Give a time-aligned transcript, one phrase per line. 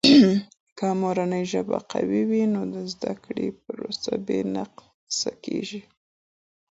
[0.77, 5.81] که مورنۍ ژبه قوي وي، نو د زده کړې پروسه بې نقصه کیږي.